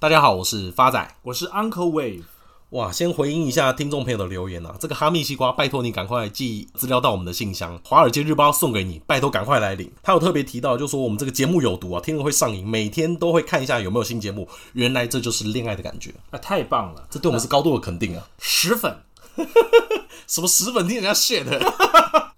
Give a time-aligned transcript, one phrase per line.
[0.00, 2.22] 大家好，我是发仔，我是 Uncle Wave。
[2.70, 9.90] 哇，先回应一下听众朋友的留言啊，这个哈密西瓜，拜托你赶快寄资料到我们的信箱，华尔街日报送给你，拜托赶快来领。
[10.00, 14.48] 他有特别提到，就说我们这个节目有毒啊，听了会上瘾，每天都会看一下有没有新节目。
[14.74, 18.96] 原来这就是恋爱的感觉啊，太棒了，这对我们是高度的肯定啊，十粉，
[20.28, 21.44] 什么十粉，听人家 shit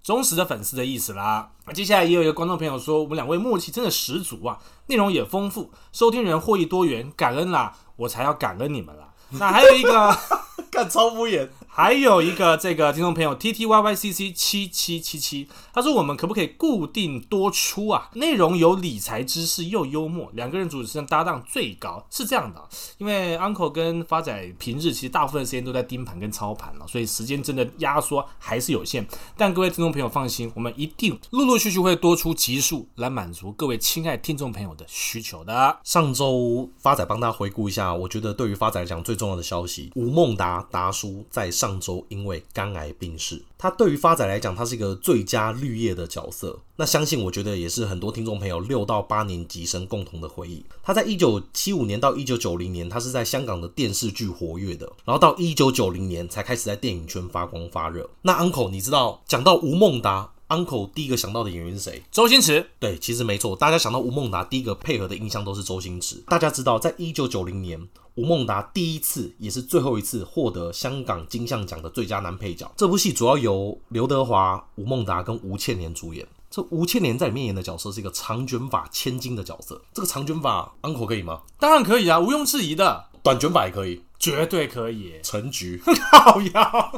[0.03, 1.51] 忠实的粉丝的意思啦。
[1.73, 9.13] 接下来也有一个观众朋友说，我们两位默契真的十足啊，内容也丰富，收听人获益多元，感恩啦，我才要感恩你们啦。
[9.31, 10.17] 那还有一个。
[10.71, 11.49] 看超敷衍，
[11.83, 18.11] 还有一个这个听众朋友 T T Y Y C C 七七七七，他说我们可不可以固定多出啊？
[18.17, 22.63] 内容有理财知识又幽默，两个人主持人搭档最高是这样的。
[22.99, 29.09] 因为 Uncle 跟发仔平日其实大部分时间都在盯盘跟操盘了，所以时间真的压缩还是有限。
[29.35, 35.79] 但各位听众朋友放心，我们一定陆陆续续会多出集数来满足各位亲爱听众朋友的需求的。
[35.83, 40.63] 上周发仔帮大家回顾一下，我觉得对于发仔来讲最重要的消息，吴孟达。
[40.71, 46.59] 达叔在上上周因为肝癌病逝，他对于发仔来讲，他是一个最佳绿叶的角色。
[46.75, 50.65] 那相信我觉得也是很多听众朋友六到八年级生共同的回忆。
[50.83, 58.11] 他在一九七五年到一九九零年，他是在香港的电视剧活跃的，然后到一九九零年才开始在电影圈发光发热。
[58.23, 62.03] 那 Uncle，你知道讲到吴孟达，Uncle 第一个想到的演员是谁？
[62.13, 62.69] 周星驰。
[62.79, 66.23] 对，其实没错，大家想到吴孟达，第一个配合的印象都是周星驰。
[66.27, 67.89] 大家知道，在一九九零年。
[68.17, 72.71] 吴孟达第一次也是最后一次获得香港金像奖的最佳男配角。
[72.77, 76.27] 这部戏主要由刘德华、吴孟达跟吴倩莲主演。
[76.51, 79.81] 这吴倩莲在里面演的角色是一个长卷发千金的角色。
[79.95, 81.41] 这个长卷发，Uncle 可以吗？
[81.59, 83.05] 当然可以啊，毋庸置疑的。
[83.23, 85.15] 短卷发也可以，绝对可以。
[85.23, 85.81] 陈菊，
[86.13, 86.93] 好呀。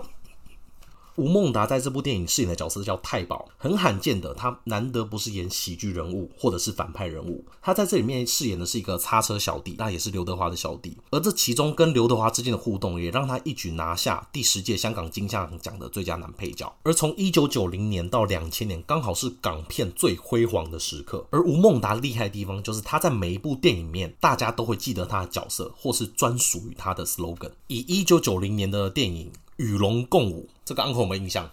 [1.17, 16.73] 吴孟达在这部电影饰演的角色叫太保，很罕见的，他难得不是演喜剧人物或者是反派人物，他在这里面饰演的是一个擦车小弟，那也是刘德华的小弟，而这其中跟刘德华之间的互动，也让他一举拿下第十届香港金像奖的最佳男配角。
[16.83, 21.27] 而从一九九零年到两千年，刚好是港片最辉煌的时刻。
[21.31, 27.51] 而吴孟达厉害的地方，就是他在每一部电影面，大家都会记得他的角色，或是专属于他的 slogan。
[27.67, 29.31] 以一九九零年的电影。
[29.63, 31.49] 与龙共舞，这个 Uncle 有没有印象？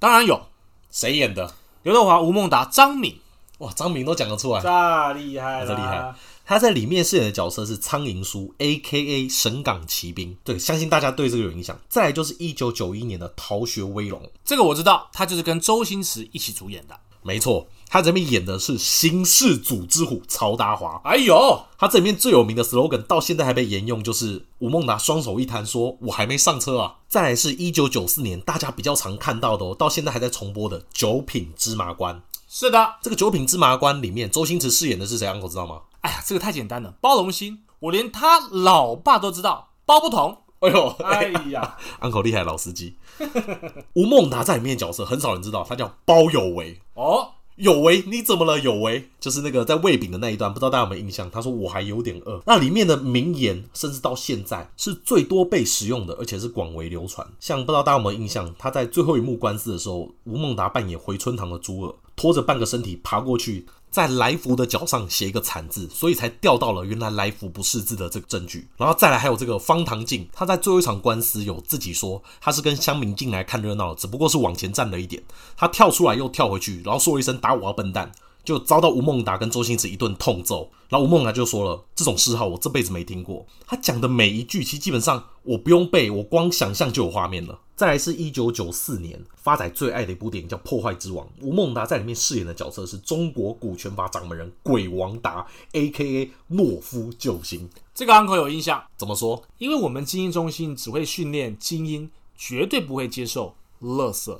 [0.00, 0.48] 当然有，
[0.90, 1.54] 谁演的？
[1.84, 3.20] 刘德华、吴孟达、张敏。
[3.58, 6.12] 哇，张敏都讲得出来，这厉害，这厉害。
[6.44, 9.28] 他在里面饰演的角色是苍蝇叔，A.K.A.
[9.28, 10.36] 神港奇兵。
[10.42, 11.78] 对，相信大家对这个有印象。
[11.88, 16.98] 再来就是一九九一年的《逃学威龙》，这个我知道，他就是跟周星驰一起主演的。
[17.22, 17.68] 没错。
[17.92, 20.98] 他这边演的是新世祖之虎曹达华。
[21.04, 32.16] 哎呦，他这里面最有名的 slogan 到现在还被沿用，就是吴孟达双手一摊说：“我还没上车啊。”再来是一九九四年大家比较常看到的哦，到现在还在重播的《九品芝麻官》。
[32.48, 35.82] 是的，这个《九品芝麻官》里面周星驰饰演的是谁？Uncle 知道吗？
[36.00, 40.38] 哎呀，这个太简单了，包龙星，我连他老爸都知道，包不同。
[40.60, 42.96] 哎呦，哎呀， Uncle 厉害，老司机。
[43.92, 47.32] 吴孟达在里面的角色很少人知道，他叫包有为哦。
[47.56, 48.58] 有为，你怎么了？
[48.58, 51.30] 有为，就是那个在喂饼的那一段，不知道大家有没有印象？
[51.30, 52.42] 他说我还有点饿。
[52.46, 57.26] 那里面的名言，甚至到现在是最多被使用的，而且是广为流传。
[57.38, 58.52] 像不知道大家有没有印象？
[58.58, 63.66] 他在最后一幕官司的时候，吴孟达扮演回春堂的朱二，拖着半个身体爬过去。
[63.92, 68.66] 在来福的脚上写一个惨字，所以才掉到了原来来福不识字的这个证据。
[68.78, 75.22] 然后再来还有这个方唐镜，他在最后一场官司有自己说他是跟乡民进来看热闹，只不过是往前站了一点，
[75.54, 78.10] 他跳出来又跳回去，然后说一声打我啊笨蛋，
[78.44, 80.70] 就遭到吴孟达跟周星驰一顿痛揍。
[80.88, 83.46] 然后吴孟达就说了这种嗜好我这辈子没听过。
[83.66, 87.58] 他讲的每一句其实基本上我不用背，我光想象就有画面了。
[87.74, 96.30] 再来是一九九四年，发仔最爱的一部电影叫《破坏之王》，吴孟达在里面饰演的角色是中国股权法掌门人鬼王达，A.K.A.
[96.50, 97.68] 懦夫救星。
[97.94, 98.84] 这个 Uncle 有印象？
[98.96, 99.42] 怎么说？
[99.58, 104.38] 因为我们精英中心只会训练精英，绝对不会接受垃圾。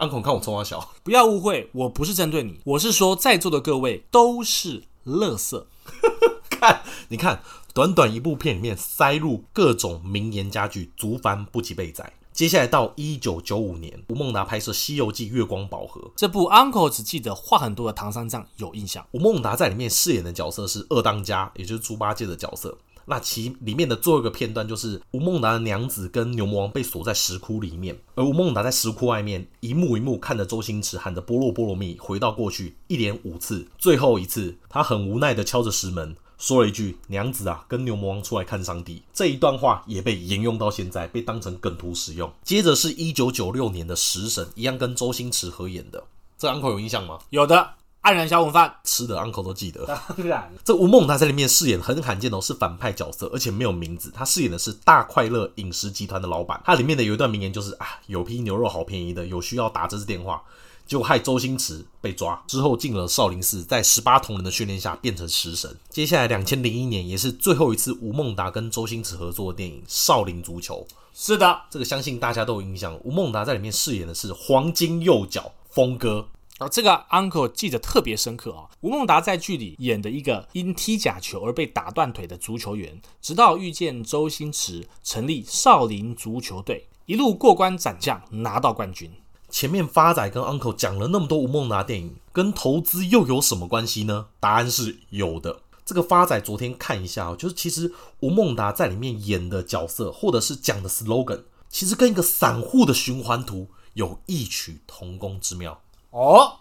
[0.00, 5.62] Uncle 看我冲三小，不要误会，我不是针对你，我是说在座的各位都是垃圾。
[6.48, 7.42] 看，你看，
[7.74, 12.14] 短短一部片里面塞入各种名言佳句，足繁不及被宰。
[12.32, 19.06] 接下来到一九九五年，吴孟达拍摄《西游记月光宝盒》这部，Uncle 只记得话很多的唐三藏有印象。
[19.10, 22.78] 吴孟达在里面饰演的角色是二当家，也就是猪八戒的角色。
[23.06, 36.16] 那其里面的最后一个片段就是吴孟达的娘子跟牛魔王被锁在石窟里面，而吴孟达在石窟外面一幕一幕看着周星驰喊着“般若波罗蜜”回到过去，一连五次，最后一次他很无奈的敲着石门。
[36.38, 42.32] 说了一句：“娘子啊，跟牛魔王出来看上帝。”这一段话也被沿用到现在，被当成梗图使用。
[42.42, 46.02] 接着是一九九六年的《食神》，一样跟周星驰合演的。
[46.38, 47.18] 这两口有印象吗？
[47.28, 47.74] 有的。
[48.02, 49.84] 黯然销魂饭吃的 Uncle 都记得。
[49.86, 54.10] 当然，这吴孟达在里面饰演很罕见的是反派角色，而且没有名字。
[54.14, 56.60] 他饰演的是大快乐饮食集团的老板。
[56.64, 60.42] 他里面的有一段名言就是啊，有批牛肉好便宜的，有需要打这支电话。
[60.86, 65.72] 就害周星驰被抓之后进了少林寺，在十八铜人的训练下变成食神。
[65.88, 70.84] 接下来两千零一年也是最后一次吴孟达跟周星驰合作的电影《少林足球》。
[71.14, 72.98] 是的，这个相信大家都有印象。
[73.04, 76.26] 吴孟达在里面饰演的是黄金右脚峰哥。
[76.60, 78.68] 而这个 Uncle 记得特别深刻啊。
[78.82, 89.10] 吴孟达在剧里演的一个因踢假球而被打断腿的足球员，直到遇见周星驰，成立少林足球队，一路过关斩将，拿到冠军。
[89.48, 94.26] 前面发仔跟 Uncle 讲了那么多吴孟达电影，跟投资又有什么关系呢？
[94.38, 95.62] 答案是有的。
[95.84, 105.80] 这个发仔昨天看一下，就是其实吴孟达在里面演的角色，或者是讲的 slogan，其实跟一个散户的循环图有异曲同工之妙。
[106.10, 106.60] 哦，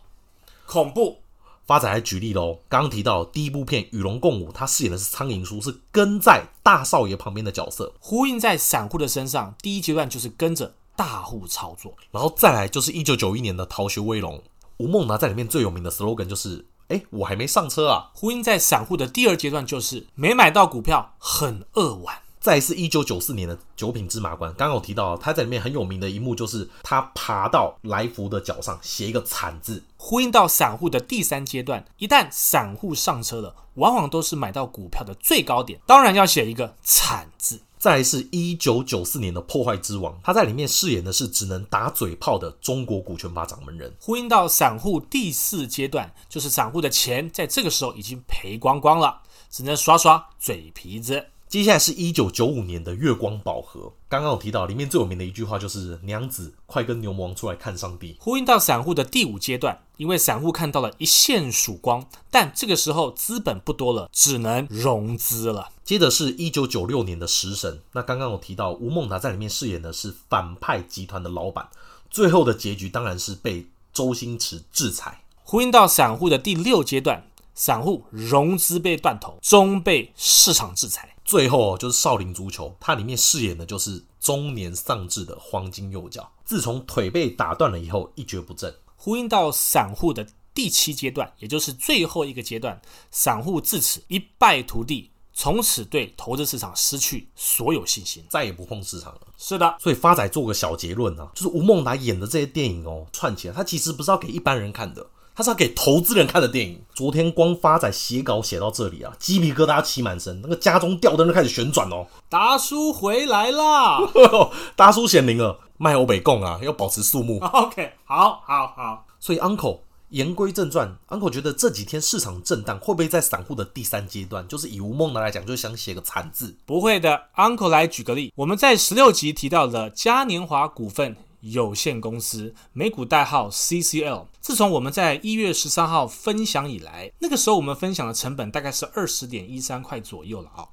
[0.66, 1.18] 恐怖！
[1.66, 9.54] 发仔还举例喽，刚刚提到第一部片《与龙共舞》，他饰演的是苍蝇叔，是跟在大少爷旁边的角色，呼应在散户的身上。
[9.62, 10.74] 第一阶段就是跟着。
[10.96, 14.38] 大户操作，然后再来就是一九九一年的《逃学威龙》，
[14.80, 18.12] 吴孟达在里面最有名的 slogan 就是“哎，我还没上车啊”。
[18.14, 22.18] 呼应在散户的第二阶段就是没买到股票很扼腕。
[22.40, 37.62] 再是一九九四年的《九品芝麻官》，刚刚有提到他在里面很有名的一幕就是他爬到来福的脚上写一个惨字，呼应到散户的第三阶段，一旦散户上车了，往往都是买到股票的最高点，当然要写一个惨字。
[37.78, 43.94] 再是一九九四年的《破坏之王》，他在里面饰演的是只能打嘴炮的中国股权法掌门人。
[44.02, 51.28] 呼应到散户第四阶段，就是散户的钱在这个时候已经赔光光了，只能耍耍嘴皮子。
[51.50, 58.16] 接下来是一九九五年的《月光宝盒》，刚刚我提到，里面最有名的一句话就是“娘子，快跟牛魔王出来看上帝”。
[58.22, 65.72] 呼应到散户的第五阶段，因为散户看到了一线曙光，但这个时候资本不多了，只能融资了。
[65.84, 71.68] 接着是一九九六年的《食神》，那刚刚我提到，吴孟达在里面饰演的是反派集团的老板，
[72.12, 75.24] 最后的结局当然是被周星驰制裁。
[75.42, 77.26] 呼应到散户的第六阶段，
[77.56, 81.16] 散户融资被断头，终被市场制裁。
[81.30, 86.28] 最后就是少林足球，它里面饰演的就是中年丧志的黄金右脚。
[86.44, 88.74] 自从腿被打断了以后，一蹶不振。
[88.96, 92.82] 呼应到散户的第七阶段，也就是最后一个阶段，
[93.12, 99.22] 散户自此一败涂地，从此对投资市场失去所有信心，再也不碰市场了。
[99.38, 105.06] 是的，所以发仔做个小结论啊，就是吴孟达演的这些电影哦，串起来，他其实不是要给一般人看的。
[105.40, 106.82] 他是要给投资人看的电影。
[106.94, 112.06] 昨天光发仔写稿写到这里啊，鸡皮疙瘩起满身，那个家中吊灯都开始旋转哦。
[112.28, 114.02] 达叔回来啦！
[114.76, 117.40] 达叔显灵了，卖欧北共啊，要保持肃穆。
[117.56, 119.06] OK，好，好，好。
[119.18, 126.58] 所以 Uncle 言归正传，Uncle 觉得这几天市场震荡会不会在散户的第三阶段，就是以吴孟达来讲，就是想写个惨字？
[126.66, 131.16] 不会的，Uncle 来举个例，我们在十六集提到了嘉年华股份。
[131.42, 134.28] 有限公司，美股代号 CCL。
[134.42, 140.68] 自从我们在一月十三号分享以来，那个时候我们分享的成本大概是二十点一三块左右了啊。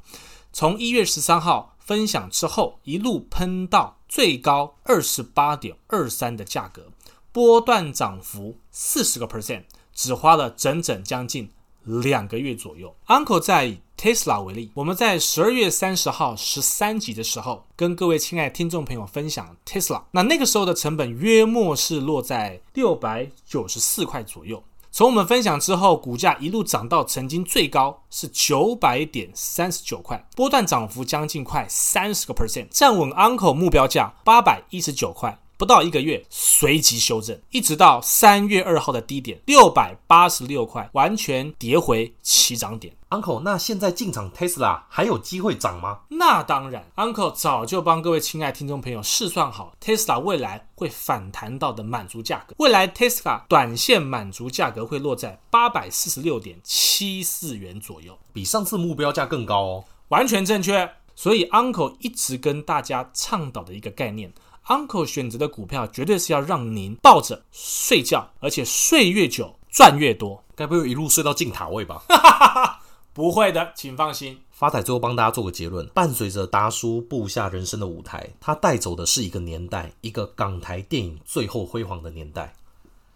[0.52, 6.90] 从一月十三号分享之后，一路喷到最高二十八点二三的价格，
[7.32, 11.50] 波段涨幅四十个 percent，只花了整整将近
[11.84, 12.96] 两个月左右。
[13.06, 13.78] Uncle 在。
[13.96, 20.02] Tesla 为例，我们在十二月三十号十三集的时候，跟各位亲爱听众朋友分享 Tesla。
[20.10, 24.62] 那那个时候的成本约莫是落在六百九十四块左右。
[24.92, 35.38] 从我们分享之后，股价一路涨到曾经最高是九百点三十九块，波段涨幅将近快三十个 percent，站稳 Uncle 目标价八百一十九块。
[35.58, 42.94] 不到一个月，随即修正，一直到三月二号的低点六百八十六块，完全跌回起涨点。
[43.08, 46.00] Uncle，那现在进场 Tesla 还有机会涨吗？
[46.08, 52.54] 那当然，Uncle 早就帮各位亲爱听众朋友试算好 Tesla 未来会反弹到的满足价格。
[52.58, 59.84] 未来 Tesla 短线满足价格会落在八百四十六点七四元左右，比上次目标价更高哦。
[60.08, 60.90] 完全正确。
[61.18, 64.30] 所以 Uncle 一直跟大家倡导的一个概念。
[64.68, 70.42] Uncle 选择的股票绝对是要让您抱着睡觉，而且睡越久赚越多。
[70.56, 72.02] 该不会一路睡到进塔位吧？
[73.12, 74.40] 不会的，请放心。
[74.50, 82.54] 发仔最后帮大家做个结论：伴随着达叔布下人生的舞台，他带走的是一个年代，一个港台电影最后辉煌的年代。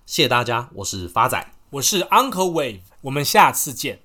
[0.07, 4.01] 谢谢大家，我是发仔，我是 Uncle Wave，我们下次见。